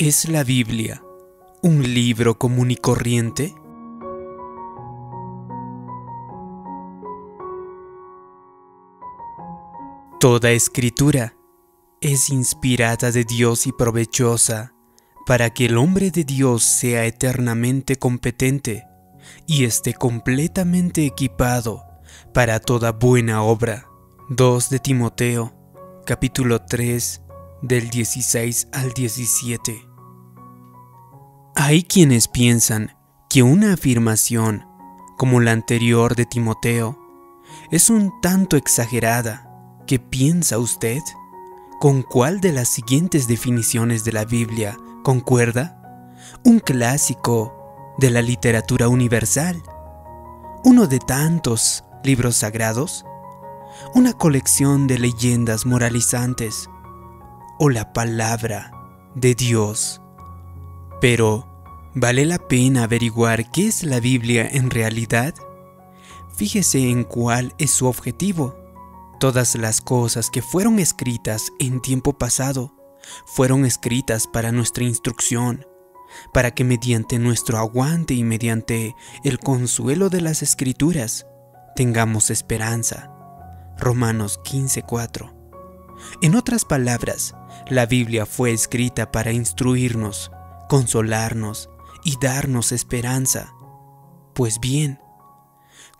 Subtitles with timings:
[0.00, 1.02] ¿Es la Biblia
[1.60, 3.52] un libro común y corriente?
[10.20, 11.34] Toda escritura
[12.00, 14.72] es inspirada de Dios y provechosa
[15.26, 18.86] para que el hombre de Dios sea eternamente competente
[19.48, 21.82] y esté completamente equipado
[22.32, 23.88] para toda buena obra.
[24.28, 25.52] 2 de Timoteo,
[26.06, 27.22] capítulo 3,
[27.62, 29.87] del 16 al 17.
[31.60, 32.92] Hay quienes piensan
[33.28, 34.64] que una afirmación,
[35.16, 36.96] como la anterior de Timoteo,
[37.72, 39.50] es un tanto exagerada.
[39.84, 41.00] ¿Qué piensa usted?
[41.80, 46.14] ¿Con cuál de las siguientes definiciones de la Biblia concuerda?
[46.44, 47.52] Un clásico
[47.98, 49.60] de la literatura universal,
[50.62, 53.04] uno de tantos libros sagrados,
[53.96, 56.70] una colección de leyendas moralizantes
[57.58, 58.70] o la palabra
[59.16, 60.00] de Dios.
[61.00, 61.47] Pero,
[61.94, 65.34] ¿vale la pena averiguar qué es la Biblia en realidad?
[66.34, 68.56] Fíjese en cuál es su objetivo.
[69.18, 72.74] Todas las cosas que fueron escritas en tiempo pasado
[73.26, 75.66] fueron escritas para nuestra instrucción,
[76.32, 78.94] para que mediante nuestro aguante y mediante
[79.24, 81.26] el consuelo de las escrituras
[81.74, 83.10] tengamos esperanza.
[83.78, 85.34] Romanos 15:4.
[86.22, 87.34] En otras palabras,
[87.68, 90.30] la Biblia fue escrita para instruirnos,
[90.68, 91.70] consolarnos
[92.04, 93.54] y darnos esperanza.
[94.34, 95.00] Pues bien,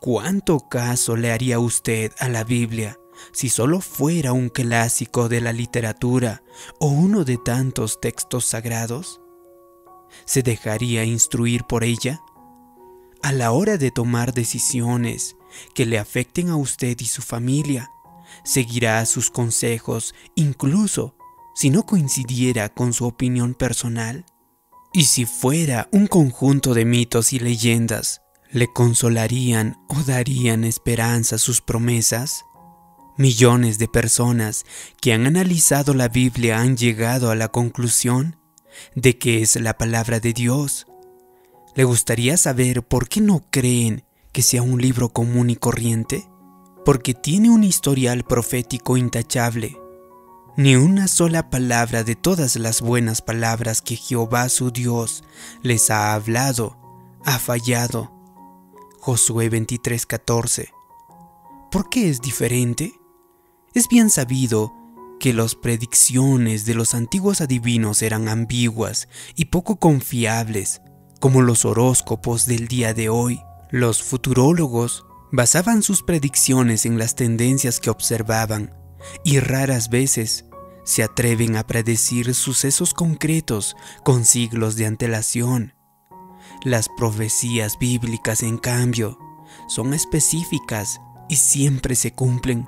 [0.00, 2.98] ¿cuánto caso le haría usted a la Biblia
[3.32, 6.42] si solo fuera un clásico de la literatura
[6.80, 9.20] o uno de tantos textos sagrados?
[10.24, 12.20] ¿Se dejaría instruir por ella?
[13.22, 15.36] A la hora de tomar decisiones
[15.74, 17.90] que le afecten a usted y su familia,
[18.44, 21.14] seguirá sus consejos incluso
[21.54, 24.26] si no coincidiera con su opinión personal?
[24.96, 28.22] ¿Y si fuera un conjunto de mitos y leyendas,
[28.52, 32.44] le consolarían o darían esperanza sus promesas?
[33.18, 34.64] Millones de personas
[35.00, 38.36] que han analizado la Biblia han llegado a la conclusión
[38.94, 40.86] de que es la palabra de Dios.
[41.74, 46.28] ¿Le gustaría saber por qué no creen que sea un libro común y corriente?
[46.84, 49.76] Porque tiene un historial profético intachable
[50.56, 55.24] ni una sola palabra de todas las buenas palabras que Jehová su Dios
[55.62, 56.76] les ha hablado
[57.24, 58.12] ha fallado.
[59.00, 60.68] Josué 23:14.
[61.70, 62.92] ¿Por qué es diferente?
[63.74, 64.72] Es bien sabido
[65.18, 70.82] que las predicciones de los antiguos adivinos eran ambiguas y poco confiables,
[71.18, 73.40] como los horóscopos del día de hoy.
[73.70, 78.83] Los futurólogos basaban sus predicciones en las tendencias que observaban
[79.24, 80.44] y raras veces
[80.84, 85.74] se atreven a predecir sucesos concretos con siglos de antelación.
[86.62, 89.18] Las profecías bíblicas, en cambio,
[89.66, 92.66] son específicas y siempre se cumplen,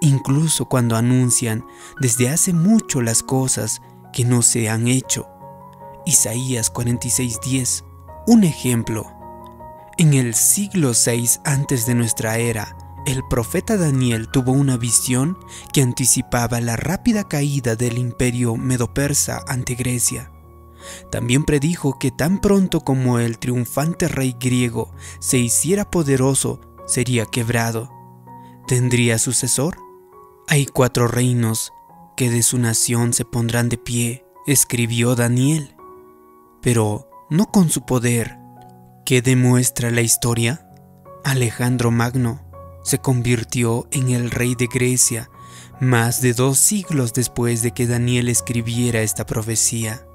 [0.00, 1.64] incluso cuando anuncian
[2.00, 3.80] desde hace mucho las cosas
[4.12, 5.28] que no se han hecho.
[6.06, 7.84] Isaías 46:10,
[8.26, 9.10] un ejemplo.
[9.96, 12.76] En el siglo VI antes de nuestra era,
[13.06, 15.38] el profeta Daniel tuvo una visión
[15.72, 20.32] que anticipaba la rápida caída del imperio medo-persa ante Grecia.
[21.10, 27.90] También predijo que tan pronto como el triunfante rey griego se hiciera poderoso, sería quebrado.
[28.66, 29.76] ¿Tendría sucesor?
[30.48, 31.72] Hay cuatro reinos
[32.16, 35.76] que de su nación se pondrán de pie, escribió Daniel.
[36.62, 38.38] Pero no con su poder.
[39.04, 40.66] ¿Qué demuestra la historia?
[41.24, 42.44] Alejandro Magno
[42.84, 45.30] se convirtió en el rey de Grecia
[45.80, 50.06] más de dos siglos después de que Daniel escribiera esta profecía.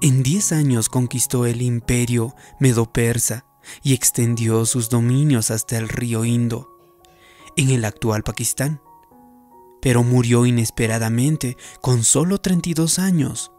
[0.00, 3.44] En diez años conquistó el imperio medo-persa
[3.82, 6.68] y extendió sus dominios hasta el río Indo,
[7.56, 8.80] en el actual Pakistán.
[9.82, 13.52] Pero murió inesperadamente con solo 32 años.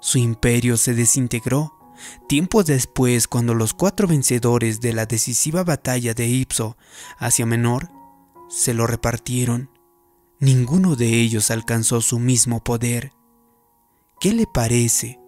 [0.00, 1.73] Su imperio se desintegró
[2.28, 6.76] Tiempo después, cuando los cuatro vencedores de la decisiva batalla de Ipso,
[7.18, 7.90] Asia Menor,
[8.48, 9.70] se lo repartieron,
[10.40, 13.12] ninguno de ellos alcanzó su mismo poder.
[14.20, 15.18] ¿Qué le parece?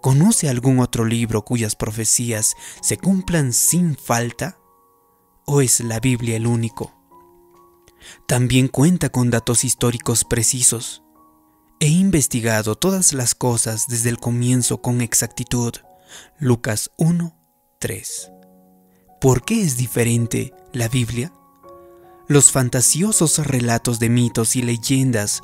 [0.00, 4.58] ¿Conoce algún otro libro cuyas profecías se cumplan sin falta?
[5.44, 6.94] ¿O es la Biblia el único?
[8.26, 11.02] También cuenta con datos históricos precisos.
[11.80, 15.74] He investigado todas las cosas desde el comienzo con exactitud.
[16.38, 17.36] Lucas 1,
[17.78, 18.30] 3.
[19.20, 21.32] ¿Por qué es diferente la Biblia?
[22.26, 25.42] Los fantasiosos relatos de mitos y leyendas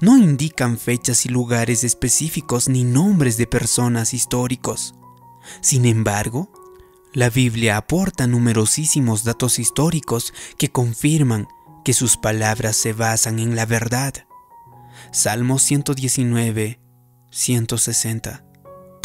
[0.00, 4.94] no indican fechas y lugares específicos ni nombres de personas históricos.
[5.60, 6.50] Sin embargo,
[7.12, 11.48] la Biblia aporta numerosísimos datos históricos que confirman
[11.84, 14.12] que sus palabras se basan en la verdad.
[15.12, 16.80] Salmo 119,
[17.30, 18.45] 160.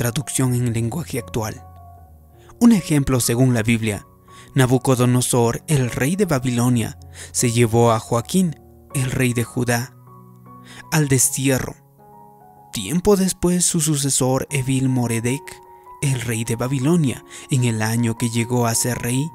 [0.01, 1.63] Traducción en lenguaje actual.
[2.59, 4.07] Un ejemplo según la Biblia.
[4.55, 6.97] Nabucodonosor, el rey de Babilonia,
[7.31, 8.59] se llevó a Joaquín,
[8.95, 9.93] el rey de Judá,
[10.91, 11.75] al destierro.
[12.73, 15.61] Tiempo después su sucesor Evil Moredek,
[16.01, 19.29] el rey de Babilonia, en el año que llegó a ser rey,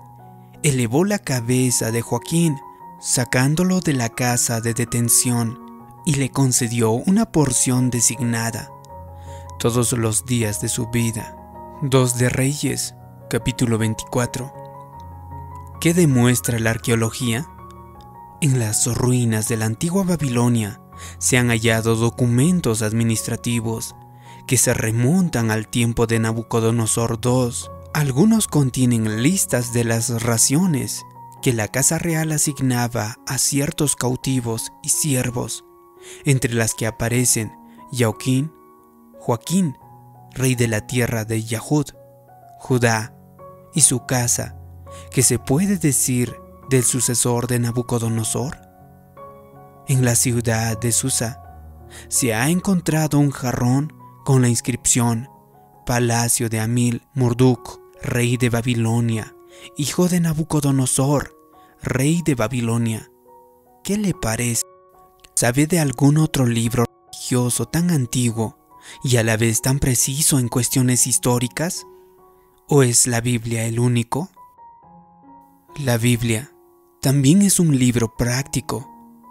[0.64, 2.56] elevó la cabeza de Joaquín,
[3.00, 5.60] sacándolo de la casa de detención
[6.04, 8.72] y le concedió una porción designada
[9.58, 11.36] todos los días de su vida.
[11.82, 12.94] 2 de Reyes,
[13.30, 14.52] capítulo 24.
[15.80, 17.48] ¿Qué demuestra la arqueología?
[18.40, 20.80] En las ruinas de la antigua Babilonia
[21.18, 23.94] se han hallado documentos administrativos
[24.46, 27.50] que se remontan al tiempo de Nabucodonosor II.
[27.94, 31.04] Algunos contienen listas de las raciones
[31.40, 35.64] que la Casa Real asignaba a ciertos cautivos y siervos,
[36.24, 37.52] entre las que aparecen
[37.92, 38.52] Joaquín,
[39.26, 39.76] Joaquín,
[40.34, 41.86] rey de la tierra de Yahud,
[42.60, 43.12] Judá,
[43.74, 44.56] y su casa,
[45.10, 46.36] que se puede decir
[46.70, 48.56] del sucesor de Nabucodonosor.
[49.88, 51.42] En la ciudad de Susa
[52.06, 53.92] se ha encontrado un jarrón
[54.24, 55.28] con la inscripción
[55.84, 59.34] Palacio de Amil Murduk, rey de Babilonia,
[59.76, 61.36] hijo de Nabucodonosor,
[61.82, 63.10] rey de Babilonia.
[63.82, 64.62] ¿Qué le parece?
[65.34, 68.65] ¿Sabe de algún otro libro religioso tan antiguo
[69.02, 71.86] y a la vez tan preciso en cuestiones históricas?
[72.68, 74.30] ¿O es la Biblia el único?
[75.78, 76.52] La Biblia
[77.00, 78.90] también es un libro práctico.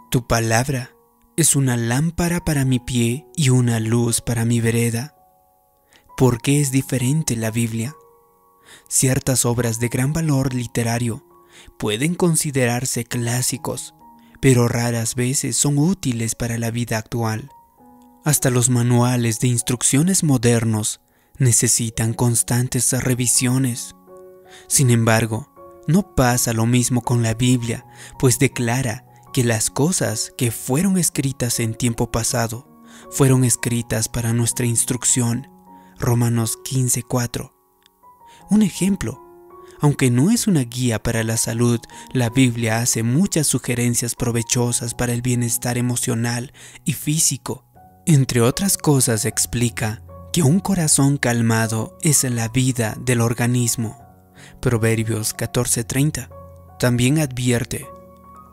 [0.09, 0.91] Tu palabra
[1.37, 5.15] es una lámpara para mi pie y una luz para mi vereda.
[6.15, 7.93] ¿Por qué es diferente la Biblia?
[8.87, 11.25] Ciertas obras de gran valor literario
[11.77, 13.93] pueden considerarse clásicos,
[14.39, 17.49] pero raras veces son útiles para la vida actual.
[18.25, 20.99] Hasta los manuales de instrucciones modernos
[21.37, 23.95] necesitan constantes revisiones.
[24.67, 25.53] Sin embargo,
[25.87, 27.85] no pasa lo mismo con la Biblia,
[28.17, 32.67] pues declara que las cosas que fueron escritas en tiempo pasado
[33.11, 35.47] fueron escritas para nuestra instrucción.
[35.99, 37.53] Romanos 15:4.
[38.49, 39.21] Un ejemplo.
[39.81, 41.79] Aunque no es una guía para la salud,
[42.11, 46.53] la Biblia hace muchas sugerencias provechosas para el bienestar emocional
[46.85, 47.65] y físico.
[48.07, 53.97] Entre otras cosas explica que un corazón calmado es la vida del organismo.
[54.61, 56.29] Proverbios 14:30.
[56.77, 57.87] También advierte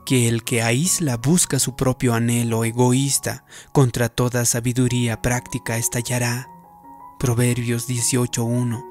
[0.06, 6.48] que el que aísla busca su propio anhelo egoísta, contra toda sabiduría práctica estallará.
[7.18, 8.82] Proverbios 18:1.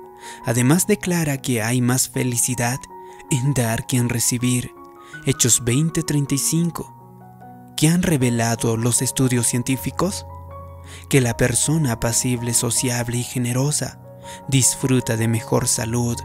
[0.45, 2.77] Además declara que hay más felicidad
[3.31, 4.69] en dar que en recibir.
[5.25, 7.73] Hechos 20:35.
[7.75, 10.27] ¿Qué han revelado los estudios científicos?
[11.09, 13.99] Que la persona apacible, sociable y generosa
[14.47, 16.17] disfruta de mejor salud,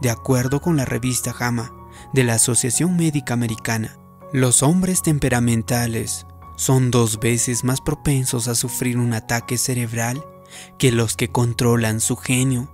[0.00, 1.72] de acuerdo con la revista JAMA
[2.12, 3.98] de la Asociación Médica Americana.
[4.32, 6.26] Los hombres temperamentales
[6.56, 10.24] son dos veces más propensos a sufrir un ataque cerebral
[10.78, 12.70] que los que controlan su genio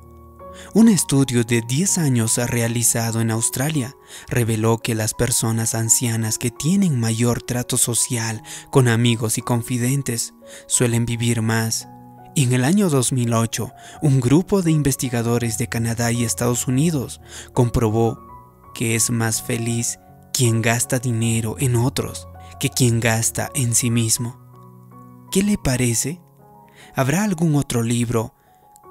[0.74, 3.96] un estudio de 10 años realizado en Australia
[4.28, 10.34] reveló que las personas ancianas que tienen mayor trato social con amigos y confidentes
[10.66, 11.88] suelen vivir más.
[12.34, 13.72] Y en el año 2008,
[14.02, 17.20] un grupo de investigadores de Canadá y Estados Unidos
[17.52, 18.18] comprobó
[18.74, 19.98] que es más feliz
[20.32, 22.28] quien gasta dinero en otros
[22.60, 24.38] que quien gasta en sí mismo.
[25.30, 26.20] ¿Qué le parece?
[26.94, 28.35] ¿Habrá algún otro libro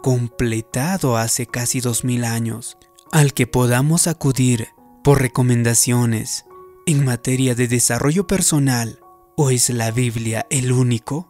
[0.06, 2.78] completado hace casi dos mil años,
[3.12, 4.68] al que podamos acudir
[5.04, 6.46] por recomendaciones
[6.86, 9.00] en materia de desarrollo personal,
[9.36, 11.28] ¿o es la Biblia el único?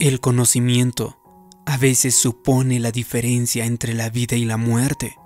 [0.00, 1.20] El conocimiento
[1.64, 5.16] a veces supone la diferencia entre la vida y la muerte.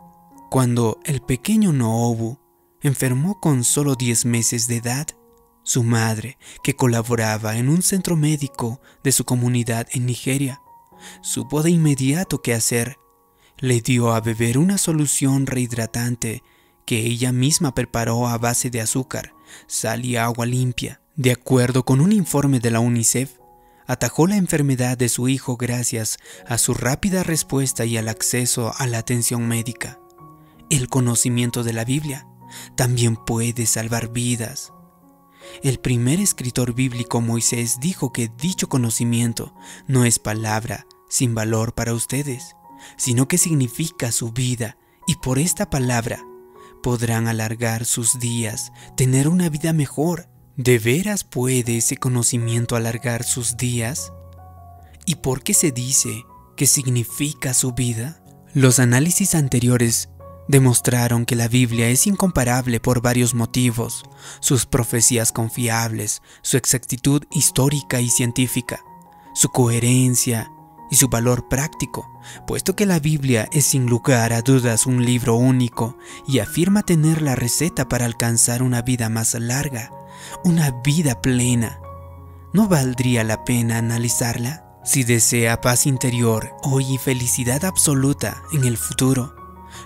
[0.50, 2.36] Cuando el pequeño Noobu
[2.82, 5.06] enfermó con solo 10 meses de edad,
[5.62, 10.60] su madre, que colaboraba en un centro médico de su comunidad en Nigeria,
[11.22, 12.96] supo de inmediato qué hacer.
[13.58, 16.42] Le dio a beber una solución rehidratante
[16.86, 19.34] que ella misma preparó a base de azúcar,
[19.66, 21.00] sal y agua limpia.
[21.16, 23.38] De acuerdo con un informe de la UNICEF,
[23.86, 28.86] atajó la enfermedad de su hijo gracias a su rápida respuesta y al acceso a
[28.86, 29.98] la atención médica.
[30.70, 32.26] El conocimiento de la Biblia
[32.76, 34.72] también puede salvar vidas.
[35.62, 39.54] El primer escritor bíblico Moisés dijo que dicho conocimiento
[39.86, 42.56] no es palabra sin valor para ustedes,
[42.96, 46.20] sino que significa su vida y por esta palabra
[46.82, 50.28] podrán alargar sus días, tener una vida mejor.
[50.56, 54.12] ¿De veras puede ese conocimiento alargar sus días?
[55.04, 56.24] ¿Y por qué se dice
[56.56, 58.22] que significa su vida?
[58.54, 60.08] Los análisis anteriores
[60.48, 64.04] demostraron que la Biblia es incomparable por varios motivos,
[64.40, 68.80] sus profecías confiables, su exactitud histórica y científica,
[69.34, 70.50] su coherencia
[70.90, 72.10] y su valor práctico,
[72.46, 77.22] puesto que la Biblia es sin lugar a dudas un libro único y afirma tener
[77.22, 79.92] la receta para alcanzar una vida más larga,
[80.44, 81.80] una vida plena.
[82.52, 84.64] ¿No valdría la pena analizarla?
[84.84, 89.34] Si desea paz interior hoy y felicidad absoluta en el futuro,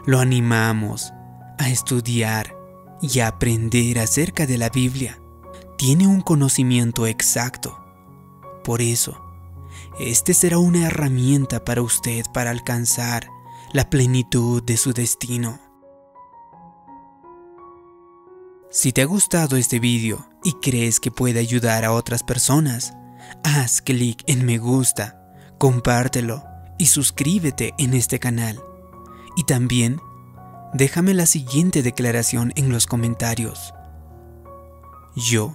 [0.04, 1.12] lo animamos
[1.58, 2.54] a estudiar
[3.00, 5.20] y a aprender acerca de la Biblia.
[5.78, 7.82] Tiene un conocimiento exacto.
[8.62, 9.29] Por eso,
[10.00, 13.28] este será una herramienta para usted para alcanzar
[13.72, 15.60] la plenitud de su destino.
[18.70, 22.94] Si te ha gustado este vídeo y crees que puede ayudar a otras personas,
[23.44, 25.20] haz clic en me gusta,
[25.58, 26.44] compártelo
[26.78, 28.62] y suscríbete en este canal.
[29.36, 30.00] Y también
[30.72, 33.74] déjame la siguiente declaración en los comentarios.
[35.14, 35.52] Yo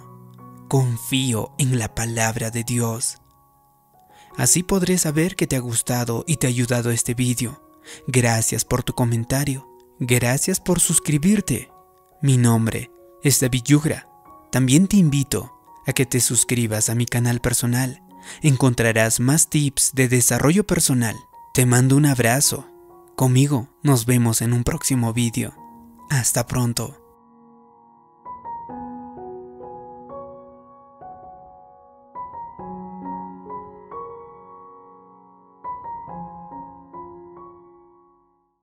[0.68, 3.18] confío en la palabra de Dios.
[4.38, 7.62] Así podré saber que te ha gustado y te ha ayudado este vídeo.
[8.08, 9.70] Gracias por tu comentario.
[10.00, 11.72] Gracias por suscribirte.
[12.22, 12.92] Mi nombre
[13.24, 14.10] es David Yugra.
[14.52, 15.54] También te invito
[15.86, 18.02] a que te suscribas a mi canal personal.
[18.42, 21.16] Encontrarás más tips de desarrollo personal.
[21.54, 22.68] Te mando un abrazo.
[23.16, 25.54] Conmigo nos vemos en un próximo vídeo.
[26.10, 27.05] Hasta pronto.